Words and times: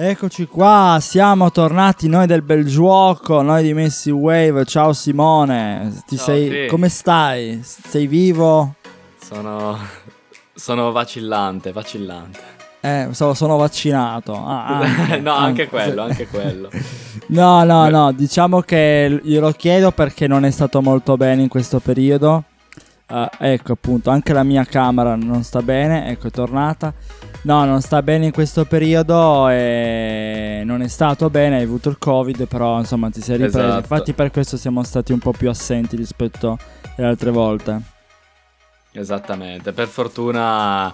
Eccoci 0.00 0.46
qua, 0.46 0.98
siamo 1.00 1.50
tornati 1.50 2.06
noi 2.08 2.28
del 2.28 2.42
bel 2.42 2.64
gioco, 2.64 3.42
noi 3.42 3.64
di 3.64 3.74
Messi 3.74 4.12
Wave. 4.12 4.64
Ciao 4.64 4.92
Simone, 4.92 5.92
Ti 6.06 6.14
Ciao, 6.14 6.24
sei, 6.24 6.50
sì. 6.50 6.66
come 6.68 6.88
stai? 6.88 7.60
Sei 7.64 8.06
vivo? 8.06 8.76
Sono, 9.20 9.76
sono 10.54 10.92
vacillante, 10.92 11.72
vacillante. 11.72 12.38
Eh, 12.78 13.08
so- 13.10 13.34
sono 13.34 13.56
vaccinato. 13.56 14.34
Ah, 14.34 14.78
anche, 14.86 15.18
no, 15.18 15.32
anche 15.32 15.62
anche. 15.62 15.68
quello, 15.68 16.02
anche 16.02 16.26
quello. 16.28 16.70
No, 17.30 17.64
no, 17.64 17.90
no, 17.90 18.12
diciamo 18.12 18.60
che 18.60 19.20
glielo 19.22 19.50
chiedo 19.50 19.90
perché 19.90 20.26
non 20.28 20.44
è 20.44 20.50
stato 20.50 20.80
molto 20.80 21.16
bene 21.16 21.42
in 21.42 21.48
questo 21.48 21.80
periodo. 21.80 22.44
Eh, 23.06 23.30
ecco 23.38 23.72
appunto, 23.72 24.10
anche 24.10 24.32
la 24.32 24.44
mia 24.44 24.64
camera 24.64 25.16
non 25.16 25.42
sta 25.42 25.60
bene, 25.60 26.08
ecco 26.08 26.28
è 26.28 26.30
tornata. 26.30 26.94
No, 27.42 27.64
non 27.64 27.80
sta 27.80 28.02
bene 28.02 28.26
in 28.26 28.32
questo 28.32 28.64
periodo 28.64 29.48
e 29.48 30.62
non 30.64 30.82
è 30.82 30.88
stato 30.88 31.30
bene, 31.30 31.56
hai 31.56 31.62
avuto 31.62 31.88
il 31.88 31.96
covid, 31.98 32.46
però 32.46 32.78
insomma 32.78 33.10
ti 33.10 33.20
sei 33.20 33.36
ripreso. 33.36 33.58
Esatto. 33.60 33.78
Infatti 33.78 34.12
per 34.12 34.30
questo 34.30 34.56
siamo 34.56 34.82
stati 34.82 35.12
un 35.12 35.18
po' 35.18 35.32
più 35.32 35.48
assenti 35.48 35.96
rispetto 35.96 36.58
alle 36.96 37.06
altre 37.06 37.30
volte. 37.30 37.80
Esattamente, 38.92 39.72
per 39.72 39.86
fortuna... 39.86 40.92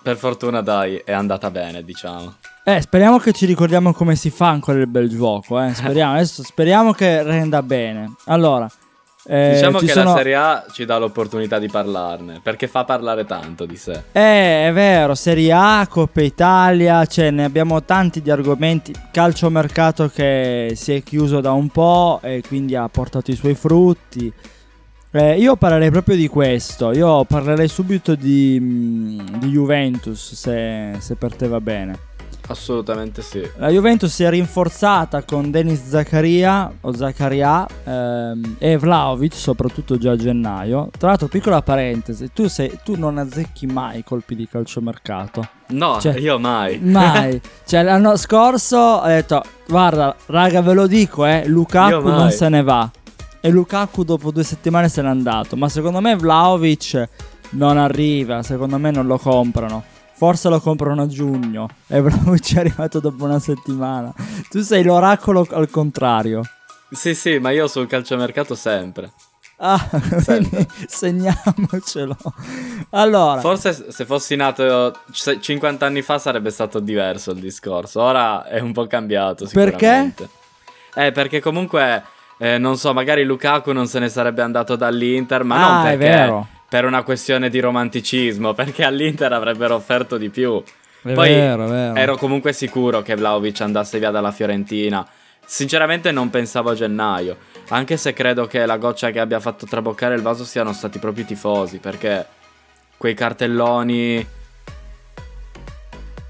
Per 0.00 0.16
fortuna 0.16 0.62
dai, 0.62 1.02
è 1.04 1.12
andata 1.12 1.50
bene, 1.50 1.82
diciamo. 1.82 2.36
Eh, 2.64 2.80
speriamo 2.80 3.18
che 3.18 3.32
ci 3.32 3.46
ricordiamo 3.46 3.92
come 3.92 4.14
si 4.14 4.30
fa 4.30 4.48
ancora 4.48 4.78
il 4.78 4.86
bel 4.86 5.08
gioco, 5.08 5.60
eh. 5.60 5.74
Speriamo, 5.74 6.14
adesso 6.16 6.42
speriamo 6.42 6.92
che 6.92 7.22
renda 7.22 7.62
bene. 7.62 8.14
Allora, 8.26 8.70
eh, 9.30 9.50
diciamo 9.52 9.78
ci 9.78 9.86
che 9.86 9.92
sono... 9.92 10.12
la 10.12 10.16
Serie 10.16 10.34
A 10.34 10.64
ci 10.72 10.86
dà 10.86 10.96
l'opportunità 10.96 11.58
di 11.58 11.68
parlarne, 11.68 12.40
perché 12.42 12.66
fa 12.66 12.84
parlare 12.84 13.26
tanto 13.26 13.66
di 13.66 13.76
sé. 13.76 14.04
Eh, 14.12 14.68
è 14.68 14.70
vero, 14.72 15.14
Serie 15.14 15.52
A, 15.52 15.86
Coppa 15.86 16.22
Italia, 16.22 17.04
cioè 17.04 17.30
ne 17.30 17.44
abbiamo 17.44 17.82
tanti 17.82 18.22
di 18.22 18.30
argomenti. 18.30 18.94
Calciomercato 19.10 20.08
che 20.08 20.72
si 20.74 20.94
è 20.94 21.02
chiuso 21.02 21.40
da 21.40 21.52
un 21.52 21.68
po' 21.68 22.20
e 22.22 22.42
quindi 22.46 22.74
ha 22.74 22.88
portato 22.88 23.30
i 23.30 23.36
suoi 23.36 23.54
frutti. 23.54 24.32
Eh, 25.10 25.38
io 25.38 25.56
parlerei 25.56 25.90
proprio 25.90 26.16
di 26.16 26.28
questo. 26.28 26.92
Io 26.92 27.24
parlerei 27.24 27.68
subito 27.68 28.14
di, 28.14 28.58
mm, 28.58 29.18
di 29.40 29.48
Juventus, 29.48 30.32
se, 30.32 30.94
se 31.00 31.14
per 31.16 31.36
te 31.36 31.48
va 31.48 31.60
bene. 31.60 32.07
Assolutamente 32.48 33.20
sì. 33.22 33.46
La 33.56 33.68
Juventus 33.68 34.12
si 34.12 34.24
è 34.24 34.30
rinforzata 34.30 35.22
con 35.22 35.50
Denis 35.50 35.86
Zaccaria 35.86 36.72
o 36.80 36.94
Zaccaria 36.94 37.66
ehm, 37.84 38.56
e 38.58 38.76
Vlaovic, 38.78 39.34
soprattutto 39.34 39.98
già 39.98 40.12
a 40.12 40.16
gennaio. 40.16 40.88
Tra 40.96 41.08
l'altro, 41.08 41.28
piccola 41.28 41.60
parentesi, 41.60 42.30
tu, 42.32 42.48
sei, 42.48 42.78
tu 42.82 42.96
non 42.96 43.18
azzecchi 43.18 43.66
mai 43.66 44.02
colpi 44.02 44.34
di 44.34 44.48
calciomercato. 44.48 45.46
No, 45.68 46.00
Cioè, 46.00 46.18
io 46.18 46.38
mai. 46.38 46.78
Mai. 46.78 47.38
cioè, 47.66 47.82
l'anno 47.82 48.16
scorso 48.16 48.78
ho 48.78 49.06
detto, 49.06 49.42
guarda, 49.66 50.16
raga, 50.26 50.62
ve 50.62 50.72
lo 50.72 50.86
dico, 50.86 51.26
eh, 51.26 51.46
Lukaku 51.46 52.08
non 52.08 52.30
se 52.30 52.48
ne 52.48 52.62
va. 52.62 52.90
E 53.40 53.50
Lukaku 53.50 54.04
dopo 54.04 54.30
due 54.30 54.42
settimane 54.42 54.88
se 54.88 55.02
n'è 55.02 55.08
andato. 55.08 55.54
Ma 55.54 55.68
secondo 55.68 56.00
me 56.00 56.16
Vlaovic 56.16 57.08
non 57.50 57.76
arriva, 57.76 58.42
secondo 58.42 58.78
me 58.78 58.90
non 58.90 59.06
lo 59.06 59.18
comprano. 59.18 59.96
Forse 60.18 60.48
lo 60.48 60.58
comprano 60.60 61.02
a 61.02 61.06
giugno 61.06 61.68
e 61.86 62.00
Vlaovic 62.00 62.54
è 62.56 62.58
arrivato 62.58 62.98
dopo 62.98 63.24
una 63.24 63.38
settimana. 63.38 64.12
Tu 64.50 64.60
sei 64.62 64.82
l'oracolo 64.82 65.46
al 65.52 65.70
contrario. 65.70 66.42
Sì, 66.90 67.14
sì, 67.14 67.38
ma 67.38 67.50
io 67.50 67.68
sul 67.68 67.86
calciomercato 67.86 68.56
sempre. 68.56 69.12
Ah, 69.58 69.78
quindi 70.24 70.66
segniamocelo. 70.88 72.16
Allora, 72.90 73.40
Forse 73.40 73.92
se 73.92 74.04
fossi 74.04 74.34
nato 74.36 74.92
c- 75.12 75.38
50 75.38 75.86
anni 75.86 76.02
fa 76.02 76.18
sarebbe 76.18 76.50
stato 76.50 76.80
diverso 76.80 77.30
il 77.30 77.38
discorso. 77.38 78.00
Ora 78.02 78.44
è 78.46 78.58
un 78.60 78.72
po' 78.72 78.86
cambiato 78.86 79.48
Perché? 79.52 80.14
Eh, 80.94 81.12
perché 81.12 81.40
comunque, 81.40 82.02
eh, 82.38 82.58
non 82.58 82.76
so, 82.76 82.92
magari 82.92 83.22
Lukaku 83.24 83.72
non 83.72 83.86
se 83.86 83.98
ne 84.00 84.08
sarebbe 84.08 84.42
andato 84.42 84.74
dall'Inter, 84.74 85.44
ma 85.44 85.56
non 85.58 85.76
Ah, 85.76 85.90
è 85.90 85.96
perché 85.96 86.08
vero. 86.08 86.48
Per 86.68 86.84
una 86.84 87.02
questione 87.02 87.48
di 87.48 87.60
romanticismo, 87.60 88.52
perché 88.52 88.84
all'Inter 88.84 89.32
avrebbero 89.32 89.74
offerto 89.74 90.18
di 90.18 90.28
più. 90.28 90.62
è 91.02 91.12
Poi 91.12 91.28
vero, 91.30 91.66
vero. 91.66 91.94
ero 91.94 92.16
comunque 92.16 92.52
sicuro 92.52 93.00
che 93.02 93.14
Vlaovic 93.16 93.60
andasse 93.62 93.98
via 93.98 94.10
dalla 94.10 94.32
Fiorentina. 94.32 95.06
Sinceramente 95.44 96.10
non 96.12 96.28
pensavo 96.28 96.68
a 96.70 96.74
gennaio, 96.74 97.38
anche 97.68 97.96
se 97.96 98.12
credo 98.12 98.46
che 98.46 98.66
la 98.66 98.76
goccia 98.76 99.10
che 99.10 99.18
abbia 99.18 99.40
fatto 99.40 99.64
traboccare 99.64 100.14
il 100.14 100.20
vaso 100.20 100.44
siano 100.44 100.74
stati 100.74 100.98
proprio 100.98 101.24
i 101.24 101.26
tifosi, 101.26 101.78
perché 101.78 102.26
quei 102.98 103.14
cartelloni 103.14 104.26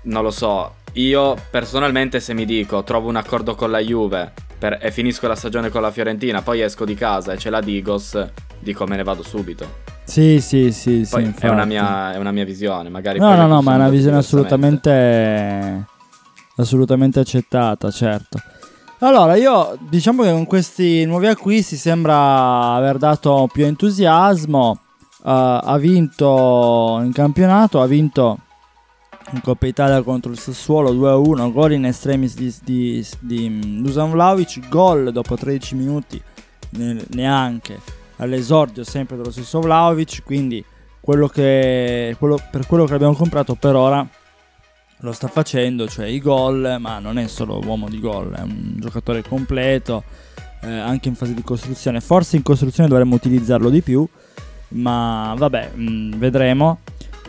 non 0.03 0.23
lo 0.23 0.31
so. 0.31 0.77
Io 0.93 1.35
personalmente 1.51 2.21
se 2.21 2.33
mi 2.33 2.45
dico 2.45 2.85
trovo 2.85 3.09
un 3.09 3.17
accordo 3.17 3.57
con 3.57 3.73
la 3.73 3.81
Juve 3.81 4.33
per- 4.57 4.79
e 4.81 4.93
finisco 4.93 5.27
la 5.27 5.35
stagione 5.35 5.69
con 5.69 5.83
la 5.83 5.91
Fiorentina, 5.91 6.41
poi 6.43 6.61
esco 6.61 6.85
di 6.85 6.95
casa 6.95 7.33
e 7.33 7.37
c'è 7.37 7.51
la 7.51 7.61
Digos, 7.61 8.25
dico 8.61 8.87
me 8.87 8.95
ne 8.95 9.03
vado 9.03 9.25
subito. 9.25 9.97
Sì, 10.09 10.41
sì, 10.41 10.73
sì, 10.73 11.05
sì, 11.05 11.35
è, 11.39 11.49
una 11.49 11.67
mia, 11.67 12.15
è 12.15 12.17
una 12.17 12.33
mia 12.33 12.47
visione, 12.47 12.89
magari 12.89 13.19
No, 13.19 13.35
no, 13.35 13.47
no, 13.47 13.61
ma 13.61 13.73
è 13.73 13.75
una 13.75 13.91
visione 13.91 14.17
assolutamente 14.17 15.85
assolutamente 16.57 17.21
accettata, 17.21 17.91
certo. 17.91 18.41
Allora, 19.01 19.37
io 19.37 19.77
diciamo 19.87 20.23
che 20.23 20.31
con 20.31 20.47
questi 20.47 21.05
nuovi 21.05 21.27
acquisti 21.27 21.77
sembra 21.77 22.73
aver 22.73 22.97
dato 22.97 23.51
più 23.53 23.67
entusiasmo. 23.67 24.81
Uh, 25.19 25.61
ha 25.63 25.77
vinto 25.79 27.01
in 27.03 27.13
campionato, 27.13 27.83
ha 27.83 27.87
vinto 27.87 28.39
in 29.33 29.43
Coppa 29.43 29.67
Italia 29.67 30.01
contro 30.01 30.33
il 30.33 30.39
Sassuolo 30.39 30.91
2-1, 30.95 31.53
gol 31.53 31.73
in 31.73 31.85
estremis 31.85 32.35
di, 32.35 32.55
di, 32.65 33.07
di 33.21 33.83
Dusan 33.83 34.11
Vlaovic, 34.11 34.69
gol 34.71 35.13
dopo 35.13 35.37
13 35.37 35.75
minuti 35.75 36.23
ne- 36.71 37.05
neanche 37.11 37.98
all'esordio 38.19 38.85
sempre 38.85 39.17
dello 39.17 39.31
stesso 39.31 39.61
Vlaovic, 39.61 40.23
quindi 40.25 40.65
quello 41.01 41.27
che, 41.29 42.15
quello- 42.19 42.41
per 42.51 42.67
quello 42.67 42.85
che 42.85 42.95
abbiamo 42.95 43.15
comprato 43.15 43.55
per 43.55 43.75
ora 43.75 44.07
lo 45.01 45.13
sta 45.13 45.29
facendo, 45.29 45.89
cioè 45.89 46.07
i 46.07 46.21
gol, 46.21 46.77
ma 46.81 46.99
non 46.99 47.19
è 47.19 47.27
solo 47.29 47.61
uomo 47.65 47.89
di 47.89 48.01
gol, 48.01 48.33
è 48.33 48.43
un 48.43 48.75
giocatore 48.77 49.23
completo, 49.23 50.03
eh, 50.63 50.69
anche 50.69 51.09
in 51.09 51.15
fase 51.15 51.35
di 51.35 51.43
costruzione. 51.43 52.01
Forse 52.01 52.37
in 52.37 52.43
costruzione 52.43 52.89
dovremmo 52.89 53.15
utilizzarlo 53.15 53.71
di 53.71 53.81
più, 53.81 54.07
ma 54.71 55.35
vabbè, 55.37 55.71
mh, 55.75 56.17
vedremo. 56.19 56.81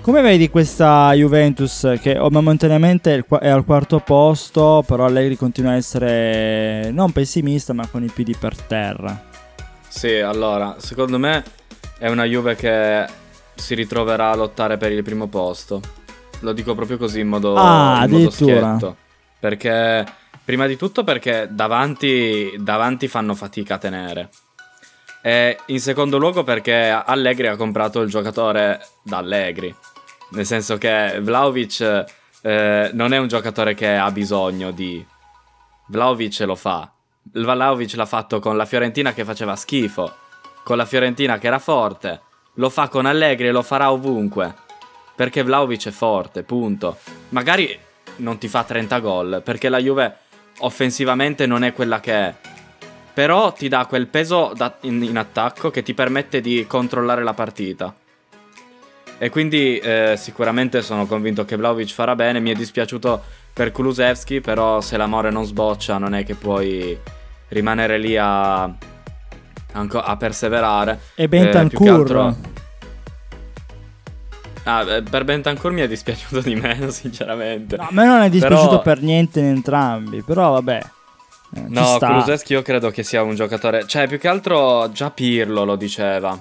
Come 0.01 0.21
vedi 0.21 0.49
questa 0.49 1.13
Juventus 1.13 1.95
che 2.01 2.17
momentaneamente 2.17 3.23
è 3.41 3.49
al 3.49 3.65
quarto 3.65 3.99
posto, 3.99 4.83
però 4.87 5.05
Allegri 5.05 5.35
continua 5.35 5.71
a 5.71 5.75
essere 5.75 6.89
non 6.91 7.11
pessimista, 7.11 7.73
ma 7.73 7.85
con 7.85 8.03
i 8.03 8.09
piedi 8.09 8.35
per 8.35 8.59
terra. 8.59 9.28
Sì, 9.89 10.15
allora, 10.15 10.75
secondo 10.77 11.17
me 11.17 11.43
è 11.97 12.07
una 12.07 12.23
Juve 12.23 12.55
che 12.55 13.05
si 13.55 13.75
ritroverà 13.75 14.31
a 14.31 14.35
lottare 14.35 14.77
per 14.77 14.91
il 14.91 15.03
primo 15.03 15.27
posto. 15.27 15.81
Lo 16.41 16.53
dico 16.53 16.73
proprio 16.75 16.97
così 16.97 17.19
in 17.19 17.27
modo, 17.27 17.55
Ah, 17.55 18.05
in 18.05 18.11
modo 18.11 18.29
schietto. 18.29 18.95
Perché, 19.39 20.05
prima 20.45 20.65
di 20.67 20.77
tutto 20.77 21.03
perché 21.03 21.47
davanti, 21.51 22.55
davanti 22.59 23.07
fanno 23.07 23.35
fatica 23.35 23.75
a 23.75 23.77
tenere. 23.77 24.29
E 25.21 25.57
in 25.65 25.79
secondo 25.81 26.17
luogo 26.17 26.43
perché 26.43 26.89
Allegri 26.89 27.47
ha 27.47 27.57
comprato 27.57 27.99
il 28.01 28.09
giocatore 28.09 28.79
da 29.03 29.17
Allegri. 29.17 29.73
Nel 30.31 30.45
senso 30.45 30.77
che 30.77 31.19
Vlaovic 31.21 32.05
eh, 32.41 32.89
non 32.93 33.11
è 33.11 33.17
un 33.17 33.27
giocatore 33.27 33.73
che 33.73 33.95
ha 33.95 34.11
bisogno 34.11 34.71
di... 34.71 35.05
Vlaovic 35.87 36.39
lo 36.41 36.55
fa. 36.55 36.89
Il 37.33 37.43
Vlaovic 37.43 37.93
l'ha 37.95 38.07
fatto 38.07 38.39
con 38.39 38.57
la 38.57 38.65
Fiorentina 38.65 39.13
che 39.13 39.23
faceva 39.23 39.55
schifo, 39.55 40.11
con 40.63 40.77
la 40.77 40.85
Fiorentina 40.85 41.37
che 41.37 41.45
era 41.45 41.59
forte, 41.59 42.21
lo 42.55 42.69
fa 42.69 42.87
con 42.87 43.05
Allegri 43.05 43.47
e 43.47 43.51
lo 43.51 43.61
farà 43.61 43.91
ovunque. 43.91 44.51
Perché 45.15 45.43
Vlaovic 45.43 45.87
è 45.87 45.91
forte, 45.91 46.41
punto. 46.41 46.97
Magari 47.29 47.77
non 48.17 48.39
ti 48.39 48.47
fa 48.47 48.63
30 48.63 48.99
gol, 48.99 49.41
perché 49.43 49.69
la 49.69 49.77
Juve 49.77 50.15
offensivamente 50.59 51.45
non 51.45 51.63
è 51.63 51.71
quella 51.73 51.99
che 51.99 52.13
è. 52.13 52.35
Però 53.13 53.51
ti 53.53 53.67
dà 53.67 53.85
quel 53.85 54.07
peso 54.07 54.53
da- 54.55 54.77
in, 54.81 55.03
in 55.03 55.17
attacco 55.17 55.69
che 55.69 55.83
ti 55.83 55.93
permette 55.93 56.41
di 56.41 56.65
controllare 56.67 57.23
la 57.23 57.33
partita. 57.33 57.93
E 59.19 59.29
quindi 59.29 59.77
eh, 59.77 60.15
sicuramente 60.17 60.81
sono 60.81 61.05
convinto 61.05 61.45
che 61.45 61.57
Vlaovic 61.57 61.91
farà 61.91 62.15
bene. 62.15 62.39
Mi 62.39 62.49
è 62.51 62.55
dispiaciuto 62.55 63.21
per 63.53 63.71
Kulusevski, 63.71 64.41
però 64.41 64.81
se 64.81 64.97
l'amore 64.97 65.29
non 65.29 65.45
sboccia 65.45 65.97
non 65.97 66.15
è 66.15 66.23
che 66.23 66.35
puoi 66.35 66.97
rimanere 67.49 67.97
lì 67.97 68.17
a, 68.17 68.63
a 68.63 70.17
perseverare. 70.17 70.99
E 71.15 71.23
Eh, 71.23 71.27
Bentancur, 71.27 71.89
altro- 71.89 72.35
Ah, 74.63 74.83
eh, 74.97 75.01
per 75.03 75.23
Bentancur 75.23 75.71
mi 75.71 75.81
è 75.81 75.87
dispiaciuto 75.87 76.41
di 76.41 76.55
meno, 76.55 76.89
sinceramente. 76.91 77.75
no, 77.77 77.83
a 77.83 77.87
me 77.91 78.05
non 78.05 78.21
è 78.21 78.29
dispiaciuto 78.29 78.67
Però- 78.69 78.81
per 78.81 79.01
niente 79.01 79.39
in 79.39 79.45
entrambi, 79.45 80.21
però 80.21 80.51
vabbè. 80.51 80.79
eh, 81.55 81.61
No, 81.67 81.85
sta. 81.95 82.07
Kulusevski 82.07 82.53
io 82.53 82.61
credo 82.61 82.91
che 82.91 83.01
sia 83.03 83.23
un 83.23 83.35
giocatore... 83.35 83.87
Cioè, 83.87 84.07
più 84.07 84.19
che 84.19 84.27
altro 84.27 84.91
già 84.91 85.09
Pirlo 85.09 85.63
lo 85.63 85.75
diceva. 85.75 86.37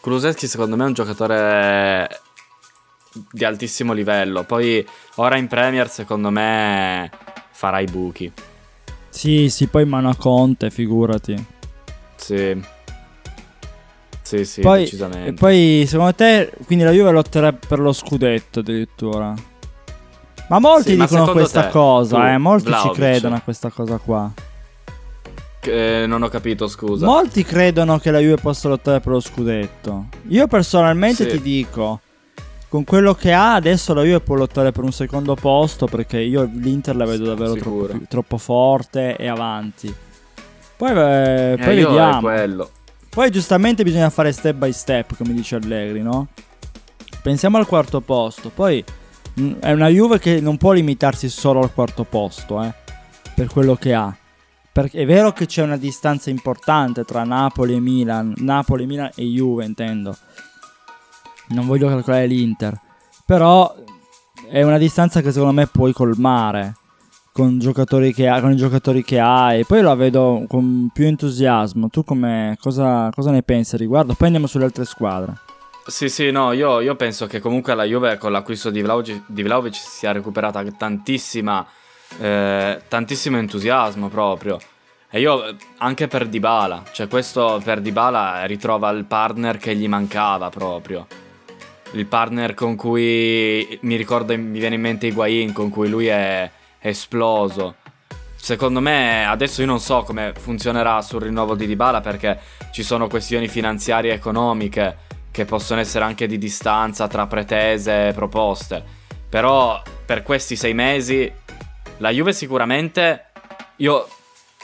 Kulusevski 0.00 0.46
secondo 0.46 0.76
me 0.76 0.84
è 0.84 0.86
un 0.86 0.92
giocatore 0.92 2.20
di 3.32 3.44
altissimo 3.44 3.92
livello. 3.94 4.44
Poi 4.44 4.86
ora 5.16 5.36
in 5.36 5.48
Premier 5.48 5.88
secondo 5.90 6.30
me 6.30 7.10
farà 7.50 7.80
i 7.80 7.86
buchi. 7.86 8.32
Sì, 9.10 9.50
sì, 9.50 9.66
poi 9.66 9.84
mano 9.84 10.08
a 10.08 10.14
Conte, 10.16 10.70
figurati. 10.70 11.46
Sì. 12.16 12.60
Sì, 14.22 14.44
sì, 14.44 14.60
poi, 14.60 14.84
decisamente. 14.84 15.30
E 15.30 15.32
poi, 15.32 15.84
secondo 15.88 16.14
te, 16.14 16.52
quindi 16.64 16.84
la 16.84 16.92
Juve 16.92 17.10
lotterebbe 17.10 17.66
per 17.66 17.80
lo 17.80 17.92
scudetto 17.92 18.60
addirittura? 18.60 19.34
Ma 20.48 20.58
molti 20.60 20.90
Sì, 20.92 20.96
ma 20.96 21.04
dicono 21.04 21.20
secondo 21.26 21.32
questa 21.40 21.62
te, 21.64 21.70
cosa, 21.70 22.16
tu, 22.16 22.22
eh, 22.22 22.38
molti 22.38 22.64
Vlahovic? 22.66 22.92
ci 22.94 23.00
credono 23.00 23.34
a 23.36 23.40
questa 23.40 23.70
cosa 23.70 23.98
qua. 23.98 24.32
Eh, 25.62 26.04
non 26.06 26.22
ho 26.22 26.28
capito, 26.28 26.68
scusa. 26.68 27.06
Molti 27.06 27.44
credono 27.44 27.98
che 27.98 28.10
la 28.10 28.18
Juve 28.20 28.36
possa 28.36 28.68
lottare 28.68 29.00
per 29.00 29.12
lo 29.12 29.20
scudetto. 29.20 30.06
Io 30.28 30.46
personalmente 30.46 31.24
Sì. 31.24 31.36
ti 31.36 31.42
dico, 31.42 32.00
con 32.70 32.84
quello 32.84 33.14
che 33.14 33.32
ha 33.32 33.54
adesso 33.54 33.92
la 33.94 34.04
Juve 34.04 34.20
può 34.20 34.36
lottare 34.36 34.70
per 34.70 34.84
un 34.84 34.92
secondo 34.92 35.34
posto 35.34 35.86
perché 35.86 36.20
io 36.20 36.48
l'Inter 36.54 36.94
la 36.94 37.04
vedo 37.04 37.24
davvero 37.24 37.54
troppo, 37.54 37.90
troppo 38.08 38.38
forte 38.38 39.16
e 39.16 39.26
avanti. 39.26 39.92
Poi, 40.76 40.90
eh, 40.90 41.58
poi 41.60 41.74
vediamo. 41.74 42.68
Poi 43.10 43.30
giustamente 43.30 43.82
bisogna 43.82 44.08
fare 44.08 44.30
step 44.30 44.54
by 44.54 44.70
step, 44.72 45.16
come 45.16 45.34
dice 45.34 45.56
Allegri, 45.56 46.00
no? 46.00 46.28
Pensiamo 47.20 47.58
al 47.58 47.66
quarto 47.66 48.00
posto. 48.00 48.50
Poi 48.50 48.82
mh, 49.34 49.52
è 49.58 49.72
una 49.72 49.88
Juve 49.88 50.20
che 50.20 50.40
non 50.40 50.56
può 50.56 50.70
limitarsi 50.70 51.28
solo 51.28 51.58
al 51.60 51.74
quarto 51.74 52.04
posto, 52.04 52.62
eh, 52.62 52.72
per 53.34 53.48
quello 53.48 53.74
che 53.74 53.94
ha. 53.94 54.16
Perché 54.70 55.00
è 55.00 55.06
vero 55.06 55.32
che 55.32 55.46
c'è 55.46 55.64
una 55.64 55.76
distanza 55.76 56.30
importante 56.30 57.02
tra 57.02 57.24
Napoli 57.24 57.74
e 57.74 57.80
Milan, 57.80 58.32
Napoli, 58.36 58.86
Milan 58.86 59.10
e 59.16 59.24
Juve, 59.24 59.64
intendo. 59.64 60.16
Non 61.50 61.66
voglio 61.66 61.88
calcolare 61.88 62.26
l'Inter, 62.26 62.78
però 63.24 63.74
è 64.48 64.62
una 64.62 64.78
distanza 64.78 65.20
che 65.20 65.32
secondo 65.32 65.54
me 65.54 65.66
puoi 65.66 65.92
colmare 65.92 66.74
con, 67.32 67.58
giocatori 67.58 68.12
che 68.12 68.28
ha, 68.28 68.40
con 68.40 68.52
i 68.52 68.56
giocatori 68.56 69.02
che 69.02 69.18
ha 69.18 69.54
e 69.54 69.64
poi 69.64 69.82
la 69.82 69.94
vedo 69.94 70.44
con 70.48 70.90
più 70.92 71.06
entusiasmo. 71.06 71.88
Tu 71.88 72.04
cosa, 72.04 73.10
cosa 73.14 73.30
ne 73.30 73.42
pensi 73.42 73.76
riguardo? 73.76 74.14
Poi 74.14 74.26
andiamo 74.26 74.46
sulle 74.46 74.64
altre 74.64 74.84
squadre. 74.84 75.34
Sì, 75.86 76.08
sì, 76.08 76.30
no, 76.30 76.52
io, 76.52 76.80
io 76.80 76.94
penso 76.94 77.26
che 77.26 77.40
comunque 77.40 77.74
la 77.74 77.84
Juve 77.84 78.18
con 78.18 78.32
l'acquisto 78.32 78.70
di 78.70 78.82
Vlaovic, 78.82 79.22
di 79.26 79.42
Vlahovic 79.42 79.74
si 79.74 79.88
sia 79.88 80.12
recuperata 80.12 80.62
tantissima, 80.62 81.66
eh, 82.18 82.82
tantissimo 82.86 83.38
entusiasmo 83.38 84.08
proprio. 84.08 84.58
E 85.10 85.18
io 85.18 85.46
eh, 85.46 85.56
anche 85.78 86.06
per 86.06 86.28
Dybala, 86.28 86.84
cioè 86.92 87.08
questo 87.08 87.60
per 87.64 87.80
Dybala 87.80 88.44
ritrova 88.44 88.90
il 88.90 89.04
partner 89.04 89.56
che 89.56 89.74
gli 89.74 89.88
mancava 89.88 90.50
proprio. 90.50 91.06
Il 91.92 92.06
partner 92.06 92.54
con 92.54 92.76
cui 92.76 93.78
mi 93.82 93.96
ricordo, 93.96 94.36
mi 94.36 94.58
viene 94.58 94.76
in 94.76 94.80
mente 94.80 95.08
Higuain, 95.08 95.52
con 95.52 95.70
cui 95.70 95.88
lui 95.88 96.06
è 96.06 96.50
esploso. 96.78 97.76
Secondo 98.36 98.80
me 98.80 99.26
adesso 99.26 99.60
io 99.60 99.66
non 99.66 99.80
so 99.80 100.02
come 100.02 100.32
funzionerà 100.34 101.02
sul 101.02 101.22
rinnovo 101.22 101.54
di 101.54 101.66
Dybala 101.66 102.00
perché 102.00 102.40
ci 102.72 102.82
sono 102.82 103.06
questioni 103.06 103.48
finanziarie 103.48 104.12
e 104.12 104.14
economiche 104.14 104.96
che 105.30 105.44
possono 105.44 105.80
essere 105.80 106.04
anche 106.04 106.26
di 106.26 106.38
distanza 106.38 107.06
tra 107.06 107.26
pretese 107.26 108.08
e 108.08 108.12
proposte. 108.12 108.82
Però 109.28 109.82
per 110.06 110.22
questi 110.22 110.56
sei 110.56 110.72
mesi 110.74 111.30
la 111.98 112.10
Juve 112.10 112.32
sicuramente 112.32 113.26
io 113.76 114.08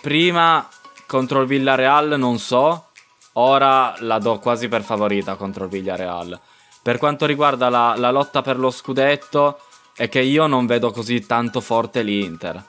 prima 0.00 0.66
contro 1.06 1.42
il 1.42 1.46
Villarreal 1.46 2.18
non 2.18 2.38
so, 2.38 2.90
ora 3.34 3.94
la 4.00 4.18
do 4.18 4.38
quasi 4.38 4.68
per 4.68 4.82
favorita 4.82 5.34
contro 5.34 5.64
il 5.64 5.70
Villarreal. 5.70 6.40
Per 6.86 6.98
quanto 6.98 7.26
riguarda 7.26 7.68
la, 7.68 7.96
la 7.96 8.12
lotta 8.12 8.42
per 8.42 8.60
lo 8.60 8.70
scudetto 8.70 9.58
è 9.96 10.08
che 10.08 10.20
io 10.20 10.46
non 10.46 10.66
vedo 10.66 10.92
così 10.92 11.26
tanto 11.26 11.60
forte 11.60 12.00
l'Inter. 12.02 12.62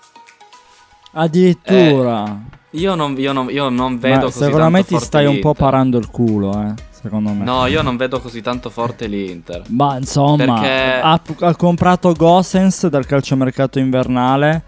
Addirittura. 1.11 2.35
Io 2.71 2.95
non, 2.95 3.15
io 3.19 3.31
non- 3.31 3.51
io 3.51 3.69
non 3.69 3.99
vedo 3.99 4.15
Ma 4.15 4.21
così 4.23 4.39
secondo 4.39 4.69
me 4.69 4.83
ti 4.83 4.97
stai 4.97 5.27
un 5.27 5.39
po' 5.39 5.53
parando 5.53 5.99
il 5.99 6.09
culo, 6.09 6.63
eh. 6.63 6.73
Secondo 6.89 7.29
me. 7.29 7.43
No, 7.45 7.67
io 7.67 7.83
non 7.83 7.95
vedo 7.95 8.19
così 8.19 8.41
tanto 8.41 8.71
forte 8.71 9.05
l'Inter. 9.05 9.61
Ma 9.67 9.97
insomma, 9.97 10.61
Perché- 10.61 10.99
ha, 10.99 11.21
ha 11.41 11.55
comprato 11.55 12.11
Gossens 12.13 12.87
dal 12.87 13.05
calciomercato 13.05 13.77
invernale 13.77 14.63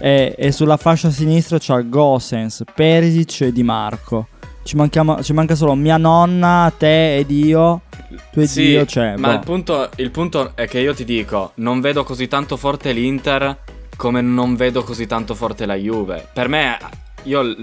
e, 0.00 0.34
e 0.36 0.50
sulla 0.50 0.76
fascia 0.76 1.10
sinistra 1.10 1.58
c'ha 1.60 1.80
Gossens, 1.82 2.64
Perisic 2.74 3.42
e 3.42 3.52
Di 3.52 3.62
Marco. 3.62 4.26
Ci, 4.64 4.76
manchiamo- 4.76 5.22
ci 5.22 5.32
manca 5.32 5.54
solo 5.54 5.74
mia 5.74 5.96
nonna, 5.96 6.72
te 6.76 7.16
ed 7.16 7.30
io. 7.30 7.82
Tu 8.32 8.40
ed 8.40 8.46
Sì, 8.46 8.62
io, 8.62 8.86
cioè, 8.86 9.16
ma 9.16 9.28
boh. 9.28 9.34
il, 9.34 9.40
punto, 9.40 9.90
il 9.96 10.10
punto 10.10 10.52
è 10.54 10.66
che 10.68 10.78
io 10.80 10.94
ti 10.94 11.04
dico, 11.04 11.52
non 11.56 11.80
vedo 11.80 12.04
così 12.04 12.28
tanto 12.28 12.56
forte 12.56 12.92
l'Inter 12.92 13.58
come 13.96 14.20
non 14.20 14.56
vedo 14.56 14.82
così 14.82 15.06
tanto 15.06 15.34
forte 15.34 15.66
la 15.66 15.74
Juve. 15.74 16.26
Per 16.32 16.48
me, 16.48 16.78
io, 17.24 17.54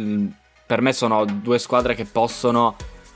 per 0.66 0.82
me 0.82 0.94
sono 0.94 1.26
due 1.26 1.60
squadre 1.60 1.96
che 1.96 2.06
possono 2.06 2.76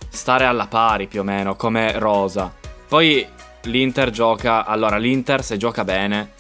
stare 0.10 0.46
alla 0.46 0.68
pari 0.68 1.08
più 1.08 1.22
o 1.22 1.24
meno, 1.24 1.56
come 1.56 1.98
Rosa. 1.98 2.52
Poi 2.88 3.26
l'Inter 3.64 4.10
gioca, 4.10 4.66
allora 4.66 4.98
l'Inter 4.98 5.44
se 5.44 5.58
gioca 5.58 5.84
bene, 5.84 6.32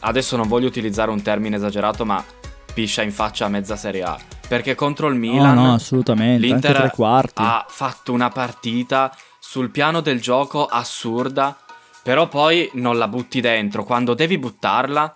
adesso 0.00 0.36
non 0.36 0.48
voglio 0.48 0.66
utilizzare 0.66 1.10
un 1.10 1.22
termine 1.22 1.56
esagerato, 1.56 2.04
ma 2.04 2.22
piscia 2.78 3.02
in 3.02 3.10
faccia 3.10 3.46
a 3.46 3.48
mezza 3.48 3.74
Serie 3.74 4.04
A. 4.04 4.16
Perché 4.46 4.76
contro 4.76 5.08
il 5.08 5.16
Milan... 5.16 5.56
no, 5.56 5.66
no, 5.66 5.74
assolutamente. 5.74 6.46
L'Inter 6.46 6.92
ha 7.34 7.66
fatto 7.68 8.12
una 8.12 8.28
partita 8.28 9.12
sul 9.40 9.70
piano 9.70 10.00
del 10.00 10.20
gioco 10.20 10.64
assurda, 10.64 11.58
però 12.04 12.28
poi 12.28 12.70
non 12.74 12.96
la 12.96 13.08
butti 13.08 13.40
dentro 13.40 13.82
quando 13.82 14.14
devi 14.14 14.38
buttarla 14.38 15.12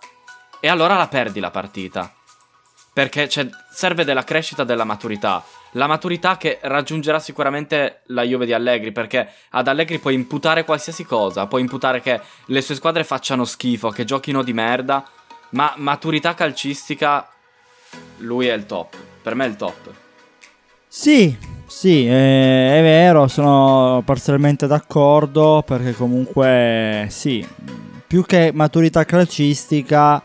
e 0.59 0.67
allora 0.67 0.97
la 0.97 1.07
perdi 1.07 1.39
la 1.39 1.53
partita. 1.53 2.13
Perché 2.93 3.29
c'è- 3.29 3.49
serve 3.71 4.03
della 4.03 4.25
crescita 4.25 4.65
della 4.65 4.83
maturità. 4.83 5.45
La 5.75 5.87
maturità 5.87 6.37
che 6.37 6.59
raggiungerà 6.63 7.21
sicuramente 7.21 8.03
la 8.07 8.25
Juve 8.25 8.45
di 8.45 8.53
Allegri, 8.53 8.91
perché 8.91 9.35
ad 9.51 9.69
Allegri 9.69 10.01
puoi 10.01 10.15
imputare 10.15 10.65
qualsiasi 10.65 11.05
cosa, 11.05 11.47
puoi 11.47 11.61
imputare 11.61 12.01
che 12.01 12.21
le 12.47 12.61
sue 12.61 12.75
squadre 12.75 13.05
facciano 13.05 13.45
schifo, 13.45 13.91
che 13.91 14.05
giochino 14.05 14.43
di 14.43 14.53
merda, 14.53 15.05
ma 15.51 15.75
maturità 15.77 16.35
calcistica 16.35 17.29
lui 18.19 18.47
è 18.47 18.53
il 18.55 18.67
top. 18.67 18.97
Per 19.23 19.35
me 19.35 19.45
è 19.45 19.49
il 19.49 19.57
top. 19.57 19.91
Sì, 20.89 21.37
sì, 21.67 22.07
eh, 22.07 22.79
è 22.79 22.83
vero, 22.83 23.27
sono 23.29 24.03
parzialmente 24.05 24.67
d'accordo 24.67 25.63
perché 25.67 25.95
comunque 25.95 27.07
sì, 27.09 27.47
più 28.07 28.25
che 28.27 28.51
maturità 28.53 29.05
calcistica, 29.05 30.23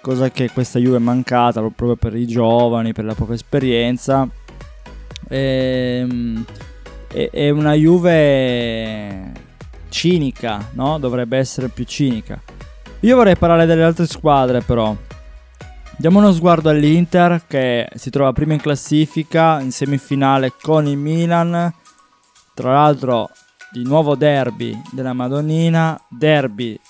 cosa 0.00 0.30
che 0.30 0.50
questa 0.50 0.80
Juve 0.80 0.96
è 0.96 1.00
mancata 1.00 1.60
proprio 1.60 1.94
per 1.94 2.16
i 2.16 2.26
giovani, 2.26 2.92
per 2.92 3.04
la 3.04 3.14
poca 3.14 3.34
esperienza, 3.34 4.28
ehm, 5.28 6.44
è, 7.06 7.30
è 7.30 7.50
una 7.50 7.74
Juve 7.74 9.32
cinica, 9.90 10.70
no? 10.72 10.98
Dovrebbe 10.98 11.38
essere 11.38 11.68
più 11.68 11.84
cinica. 11.84 12.40
Io 13.00 13.14
vorrei 13.14 13.36
parlare 13.36 13.66
delle 13.66 13.84
altre 13.84 14.06
squadre 14.06 14.60
però. 14.60 14.96
Diamo 16.00 16.20
uno 16.20 16.32
sguardo 16.32 16.70
all'Inter 16.70 17.42
che 17.46 17.86
si 17.94 18.08
trova 18.08 18.32
prima 18.32 18.54
in 18.54 18.60
classifica 18.60 19.60
in 19.60 19.70
semifinale 19.70 20.54
con 20.58 20.86
il 20.86 20.96
Milan. 20.96 21.70
Tra 22.54 22.72
l'altro 22.72 23.28
di 23.70 23.82
nuovo 23.82 24.16
derby 24.16 24.80
della 24.92 25.12
Madonnina, 25.12 26.00
derby 26.08 26.80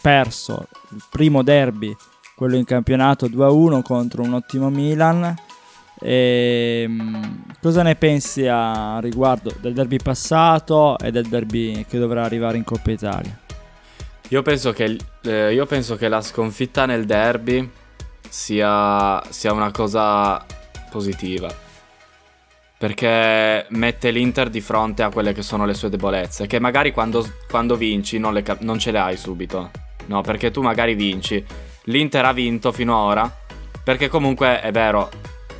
perso, 0.00 0.66
il 0.92 1.02
primo 1.10 1.42
derby, 1.42 1.94
quello 2.34 2.56
in 2.56 2.64
campionato 2.64 3.26
2-1 3.28 3.82
contro 3.82 4.22
un 4.22 4.32
ottimo 4.32 4.70
Milan. 4.70 5.34
Ehm, 6.00 7.44
cosa 7.60 7.82
ne 7.82 7.96
pensi 7.96 8.46
a 8.46 8.98
riguardo 8.98 9.54
del 9.60 9.74
derby 9.74 9.98
passato 10.02 10.96
e 10.98 11.10
del 11.10 11.26
derby 11.26 11.84
che 11.86 11.98
dovrà 11.98 12.24
arrivare 12.24 12.56
in 12.56 12.64
Coppa 12.64 12.90
Italia? 12.90 13.38
Io 14.28 14.40
penso 14.40 14.72
che, 14.72 14.96
eh, 15.20 15.52
io 15.52 15.66
penso 15.66 15.96
che 15.96 16.08
la 16.08 16.22
sconfitta 16.22 16.86
nel 16.86 17.04
derby 17.04 17.82
sia, 18.34 19.22
sia 19.30 19.52
una 19.52 19.70
cosa 19.70 20.44
positiva. 20.90 21.48
Perché 22.76 23.64
mette 23.68 24.10
l'Inter 24.10 24.50
di 24.50 24.60
fronte 24.60 25.04
a 25.04 25.10
quelle 25.10 25.32
che 25.32 25.42
sono 25.42 25.64
le 25.64 25.74
sue 25.74 25.88
debolezze. 25.88 26.48
Che 26.48 26.58
magari 26.58 26.90
quando, 26.92 27.24
quando 27.48 27.76
vinci 27.76 28.18
non, 28.18 28.38
cap- 28.42 28.62
non 28.62 28.80
ce 28.80 28.90
le 28.90 28.98
hai 28.98 29.16
subito. 29.16 29.70
No, 30.06 30.20
perché 30.22 30.50
tu 30.50 30.62
magari 30.62 30.94
vinci. 30.96 31.42
L'Inter 31.84 32.24
ha 32.24 32.32
vinto 32.32 32.72
fino 32.72 33.00
ad 33.00 33.06
ora. 33.08 33.36
Perché 33.84 34.08
comunque 34.08 34.60
è 34.60 34.72
vero. 34.72 35.10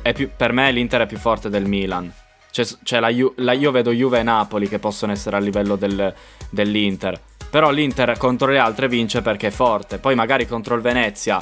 È 0.01 0.11
più- 0.11 0.29
per 0.35 0.51
me 0.51 0.69
l'Inter 0.71 1.01
è 1.01 1.07
più 1.07 1.17
forte 1.17 1.49
del 1.49 1.65
Milan. 1.65 2.13
C'è, 2.51 2.65
c'è 2.83 2.99
la, 2.99 3.09
la- 3.37 3.53
io 3.53 3.71
vedo 3.71 3.91
Juve 3.91 4.19
e 4.19 4.23
Napoli 4.23 4.67
che 4.67 4.79
possono 4.79 5.13
essere 5.13 5.37
a 5.37 5.39
livello 5.39 5.77
del- 5.77 6.13
dell'Inter. 6.49 7.19
Però 7.49 7.71
l'Inter 7.71 8.17
contro 8.17 8.51
le 8.51 8.59
altre 8.59 8.89
vince 8.89 9.21
perché 9.21 9.47
è 9.47 9.51
forte. 9.51 9.97
Poi 9.97 10.13
magari 10.13 10.45
contro 10.45 10.75
il 10.75 10.81
Venezia 10.81 11.39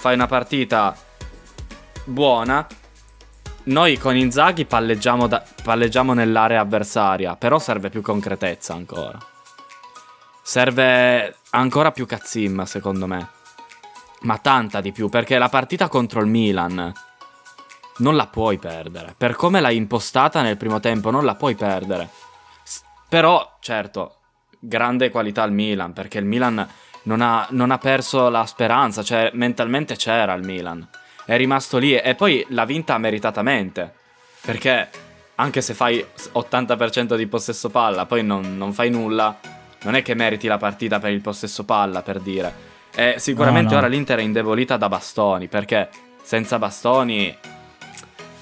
fai 0.00 0.14
una 0.14 0.26
partita 0.26 0.96
buona. 2.04 2.66
Noi 3.64 3.98
con 3.98 4.16
Inzaghi 4.16 4.64
palleggiamo, 4.64 5.26
da- 5.26 5.44
palleggiamo 5.62 6.14
nell'area 6.14 6.60
avversaria, 6.62 7.36
però 7.36 7.58
serve 7.58 7.90
più 7.90 8.00
concretezza 8.00 8.72
ancora. 8.72 9.18
serve 10.42 11.36
ancora 11.50 11.92
più 11.92 12.06
cazzimma, 12.06 12.64
secondo 12.64 13.06
me. 13.06 13.28
Ma 14.22 14.38
tanta 14.38 14.80
di 14.80 14.90
più, 14.90 15.08
perché 15.10 15.36
la 15.38 15.50
partita 15.50 15.86
contro 15.88 16.20
il 16.20 16.26
Milan 16.26 16.92
non 17.98 18.16
la 18.16 18.26
puoi 18.26 18.58
perdere. 18.58 19.14
Per 19.16 19.36
come 19.36 19.60
l'hai 19.60 19.76
impostata 19.76 20.40
nel 20.40 20.56
primo 20.56 20.80
tempo, 20.80 21.10
non 21.10 21.24
la 21.26 21.34
puoi 21.34 21.54
perdere. 21.54 22.08
S- 22.64 22.80
però, 23.08 23.58
certo, 23.60 24.16
grande 24.58 25.10
qualità 25.10 25.42
al 25.42 25.52
Milan, 25.52 25.92
perché 25.92 26.18
il 26.18 26.24
Milan 26.24 26.66
non 27.04 27.20
ha, 27.20 27.46
non 27.50 27.70
ha 27.70 27.78
perso 27.78 28.28
la 28.28 28.44
speranza, 28.46 29.02
cioè 29.02 29.30
mentalmente 29.34 29.96
c'era 29.96 30.34
il 30.34 30.44
Milan. 30.44 30.86
È 31.24 31.36
rimasto 31.36 31.78
lì 31.78 31.94
e 31.96 32.14
poi 32.14 32.44
l'ha 32.50 32.64
vinta 32.64 32.98
meritatamente. 32.98 33.94
Perché 34.42 34.88
anche 35.36 35.60
se 35.60 35.74
fai 35.74 36.04
80% 36.34 37.16
di 37.16 37.26
possesso 37.26 37.70
palla, 37.70 38.06
poi 38.06 38.22
non, 38.22 38.56
non 38.56 38.72
fai 38.72 38.90
nulla, 38.90 39.38
non 39.82 39.94
è 39.94 40.02
che 40.02 40.14
meriti 40.14 40.46
la 40.46 40.58
partita 40.58 40.98
per 40.98 41.12
il 41.12 41.20
possesso 41.20 41.64
palla, 41.64 42.02
per 42.02 42.20
dire. 42.20 42.68
E 42.94 43.14
sicuramente 43.18 43.68
No, 43.74 43.80
no. 43.80 43.86
ora 43.86 43.86
l'Inter 43.86 44.18
è 44.18 44.22
indebolita 44.22 44.76
da 44.76 44.88
bastoni, 44.88 45.48
perché 45.48 45.88
senza 46.22 46.58
bastoni 46.58 47.34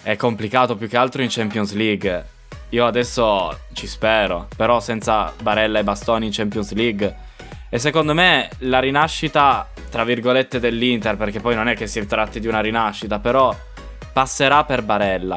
è 0.03 0.17
complicato 0.17 0.77
più 0.77 0.89
che 0.89 0.97
altro 0.97 1.23
in 1.23 1.29
Champions 1.31 1.73
League. 1.75 2.27
Io 2.71 2.85
adesso 2.87 3.61
ci 3.73 3.87
spero, 3.87 4.49
però 4.57 4.81
senza 4.81 5.33
Barella 5.41 5.79
e 5.79 5.85
bastoni 5.85 6.27
in 6.27 6.33
Champions 6.33 6.73
League. 6.73 7.27
E 7.71 7.79
secondo 7.79 8.15
me 8.15 8.49
la 8.61 8.79
rinascita, 8.79 9.69
tra 9.91 10.05
virgolette, 10.05 10.59
dell'Inter, 10.59 11.17
perché 11.17 11.41
poi 11.41 11.55
non 11.55 11.69
è 11.69 11.75
che 11.77 11.87
si 11.87 12.05
tratti 12.07 12.41
di 12.41 12.47
una 12.47 12.61
rinascita, 12.61 13.19
però 13.19 13.55
passerà 14.13 14.65
per 14.65 14.83
Barella. 14.83 15.37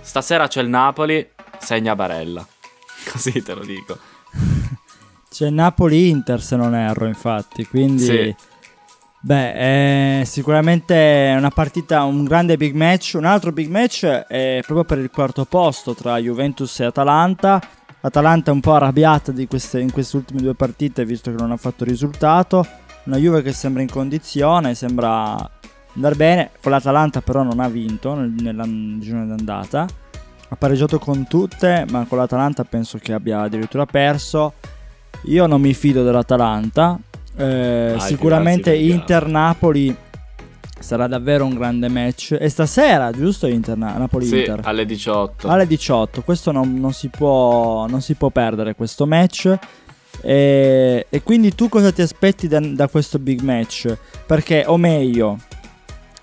Stasera 0.00 0.46
c'è 0.46 0.60
il 0.60 0.68
Napoli, 0.68 1.26
segna 1.58 1.94
Barella. 1.96 2.46
Così 3.10 3.42
te 3.42 3.54
lo 3.54 3.64
dico. 3.64 3.98
C'è 5.30 5.48
Napoli-Inter 5.48 6.42
se 6.42 6.56
non 6.56 6.74
erro, 6.74 7.06
infatti. 7.06 7.64
Quindi, 7.66 8.04
Sì. 8.04 8.34
beh, 9.20 9.52
è 9.54 10.22
sicuramente 10.26 11.32
una 11.36 11.50
partita, 11.50 12.02
un 12.04 12.24
grande 12.24 12.56
big 12.58 12.74
match. 12.74 13.12
Un 13.14 13.24
altro 13.24 13.52
big 13.52 13.70
match 13.70 14.04
è 14.04 14.60
proprio 14.66 14.84
per 14.84 14.98
il 14.98 15.10
quarto 15.10 15.46
posto 15.46 15.94
tra 15.94 16.18
Juventus 16.18 16.80
e 16.80 16.84
Atalanta. 16.84 17.58
Atalanta 18.02 18.50
è 18.50 18.54
un 18.54 18.60
po' 18.60 18.74
arrabbiata 18.74 19.30
di 19.30 19.46
queste, 19.46 19.80
in 19.80 19.92
queste 19.92 20.16
ultime 20.16 20.40
due 20.40 20.54
partite 20.54 21.04
visto 21.04 21.30
che 21.30 21.36
non 21.38 21.50
ha 21.50 21.56
fatto 21.56 21.84
risultato. 21.84 22.66
Una 23.04 23.16
Juve 23.16 23.42
che 23.42 23.52
sembra 23.52 23.82
in 23.82 23.90
condizione, 23.90 24.74
sembra 24.74 25.36
andare 25.94 26.14
bene. 26.14 26.50
Con 26.62 26.72
l'Atalanta 26.72 27.20
però 27.20 27.42
non 27.42 27.60
ha 27.60 27.68
vinto 27.68 28.14
nel- 28.14 28.34
nella 28.40 28.64
girone 28.64 29.26
d'andata. 29.26 29.86
Ha 30.52 30.56
pareggiato 30.56 30.98
con 30.98 31.26
tutte, 31.28 31.84
ma 31.90 32.04
con 32.08 32.18
l'Atalanta 32.18 32.64
penso 32.64 32.98
che 32.98 33.12
abbia 33.12 33.42
addirittura 33.42 33.86
perso. 33.86 34.54
Io 35.24 35.46
non 35.46 35.60
mi 35.60 35.74
fido 35.74 36.02
dell'Atalanta. 36.02 36.98
Eh, 37.36 37.94
Dai, 37.96 38.00
sicuramente 38.00 38.74
Inter-Napoli 38.74 39.96
sarà 40.80 41.06
davvero 41.06 41.44
un 41.44 41.54
grande 41.54 41.88
match. 41.88 42.36
E 42.38 42.48
stasera, 42.48 43.12
giusto? 43.12 43.46
Inter 43.46 43.74
Sì, 43.76 43.80
Napoli-Inter. 43.80 44.60
alle 44.64 44.84
18. 44.84 45.48
Alle 45.48 45.66
18. 45.66 46.22
Questo 46.22 46.50
non, 46.50 46.74
non 46.74 46.92
si 46.92 47.08
può, 47.08 47.86
non 47.86 48.00
si 48.00 48.14
può 48.14 48.30
perdere 48.30 48.74
questo 48.74 49.06
match. 49.06 49.56
E, 50.22 51.06
e 51.08 51.22
quindi 51.22 51.54
tu 51.54 51.68
cosa 51.68 51.92
ti 51.92 52.02
aspetti 52.02 52.48
da, 52.48 52.60
da 52.60 52.88
questo 52.88 53.18
big 53.18 53.40
match? 53.40 53.96
Perché, 54.26 54.64
o 54.66 54.76
meglio, 54.76 55.38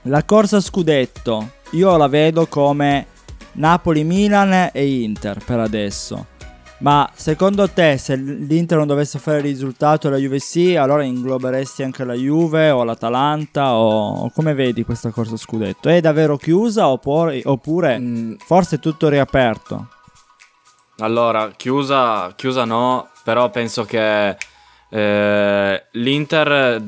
la 0.04 0.24
corsa 0.24 0.60
scudetto 0.60 1.52
io 1.72 1.98
la 1.98 2.08
vedo 2.08 2.48
come 2.48 3.08
Napoli-Milan 3.54 4.70
e 4.74 5.02
Inter 5.02 5.44
per 5.44 5.60
adesso. 5.60 6.36
Ma 6.80 7.10
secondo 7.16 7.68
te, 7.70 7.98
se 7.98 8.16
l'Inter 8.16 8.78
non 8.78 8.86
dovesse 8.86 9.18
fare 9.18 9.38
il 9.38 9.44
risultato 9.44 10.08
e 10.08 10.12
la 10.12 10.18
Juve 10.18 10.38
sì, 10.38 10.76
allora 10.76 11.02
ingloberesti 11.04 11.82
anche 11.82 12.04
la 12.04 12.14
Juve 12.14 12.70
o 12.70 12.84
l'Atalanta? 12.84 13.74
O, 13.74 14.26
o 14.26 14.32
come 14.32 14.54
vedi 14.54 14.84
questa 14.84 15.10
corsa 15.10 15.38
scudetto? 15.38 15.90
È 15.90 16.00
davvero 16.02 16.38
chiusa 16.38 16.88
oppure, 16.88 17.42
oppure 17.46 17.98
Mm, 17.98 18.34
forse 18.46 18.76
è 18.76 18.80
tutto 18.80 19.10
riaperto? 19.10 19.88
Allora, 21.00 21.50
chiusa, 21.56 22.34
chiusa 22.36 22.64
no, 22.66 23.10
però 23.24 23.50
penso 23.50 23.84
che 23.84 24.38
eh, 24.90 25.86
l'Inter 25.92 26.84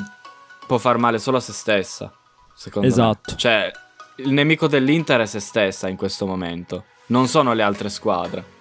può 0.67 0.77
far 0.77 0.98
male 0.98 1.17
solo 1.17 1.38
a 1.38 1.41
se 1.41 1.51
stessa, 1.53 2.12
secondo 2.53 2.88
Esatto. 2.88 3.31
me. 3.31 3.38
Cioè, 3.38 3.72
il 4.17 4.31
nemico 4.34 4.67
dell'Inter 4.67 5.22
è 5.22 5.25
se 5.25 5.39
stessa 5.39 5.88
in 5.88 5.96
questo 5.96 6.25
momento, 6.27 6.84
non 7.08 7.27
sono 7.27 7.53
le 7.53 7.63
altre 7.63 7.89
squadre. 7.89 8.58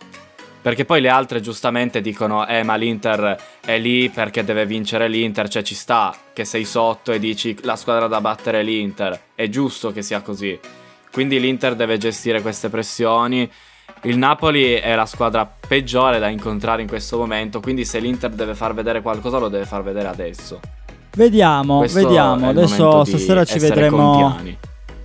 Perché 0.61 0.85
poi 0.85 1.01
le 1.01 1.09
altre 1.09 1.41
giustamente 1.41 2.01
dicono, 2.01 2.47
eh 2.47 2.63
ma 2.65 2.75
l'Inter 2.75 3.37
è 3.65 3.79
lì 3.79 4.11
perché 4.11 4.45
deve 4.45 4.67
vincere 4.67 5.09
l'Inter, 5.09 5.49
cioè 5.49 5.63
ci 5.63 5.75
sta 5.75 6.15
che 6.33 6.45
sei 6.45 6.65
sotto 6.65 7.13
e 7.13 7.19
dici 7.19 7.57
la 7.63 7.77
squadra 7.77 8.09
da 8.09 8.21
battere 8.21 8.61
è 8.61 8.63
l'Inter, 8.63 9.19
è 9.35 9.49
giusto 9.49 9.93
che 9.93 10.03
sia 10.03 10.21
così. 10.21 10.59
Quindi 11.13 11.39
l'Inter 11.41 11.75
deve 11.75 11.97
gestire 11.97 12.43
queste 12.43 12.69
pressioni. 12.69 13.49
Il 14.03 14.19
Napoli 14.19 14.75
è 14.75 14.95
la 14.95 15.07
squadra 15.07 15.51
peggiore 15.67 16.19
da 16.19 16.29
incontrare 16.29 16.83
in 16.83 16.89
questo 16.89 17.17
momento, 17.19 17.61
quindi 17.61 17.85
se 17.85 17.99
l'Inter 18.01 18.31
deve 18.31 18.55
far 18.55 18.75
vedere 18.75 19.01
qualcosa 19.01 19.39
lo 19.39 19.49
deve 19.49 19.65
far 19.65 19.83
vedere 19.83 20.09
adesso. 20.09 20.61
Vediamo, 21.17 21.79
Questo 21.79 22.01
vediamo. 22.03 22.49
Adesso 22.49 23.05
stasera 23.05 23.45
ci 23.45 23.59
vedremo. 23.59 24.13
contiani. 24.13 24.59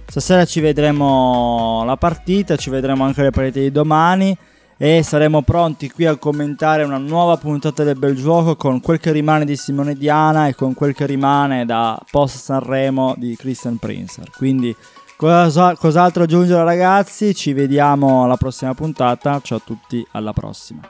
Stasera 0.06 0.46
ci 0.46 0.60
vedremo 0.60 1.84
la 1.86 1.96
partita, 1.96 2.56
ci 2.56 2.70
vedremo 2.70 3.04
anche 3.04 3.22
le 3.22 3.32
partite 3.32 3.62
di 3.62 3.72
domani 3.72 4.38
e 4.84 5.02
saremo 5.02 5.44
pronti 5.44 5.90
qui 5.90 6.06
a 6.06 6.18
commentare 6.18 6.84
una 6.84 6.98
nuova 6.98 7.38
puntata 7.38 7.86
del 7.86 7.98
bel 7.98 8.18
gioco 8.18 8.58
con 8.58 8.82
quel 8.82 9.00
che 9.00 9.13
rimane 9.13 9.46
di 9.46 9.56
Simone 9.56 9.96
Diana 9.96 10.50
e 10.50 10.56
con 10.56 10.74
quel 10.74 10.94
che 10.94 11.06
rimane 11.06 11.63
da 11.63 11.98
post 12.12 12.36
Sanremo 12.36 13.16
di 13.18 13.34
Christian 13.38 13.78
Prinzer. 13.78 14.30
Quindi 14.36 14.75
cosa- 15.16 15.78
cos'altro 15.78 16.24
aggiungere 16.24 16.66
ragazzi? 16.66 17.34
Ci 17.34 17.54
vediamo 17.54 18.25
alla 18.25 18.36
prossima 18.36 18.74
puntata. 18.74 19.40
Ciao 19.42 19.60
a 19.60 19.62
tutti, 19.63 20.06
alla 20.12 20.34
prossima. 20.34 20.82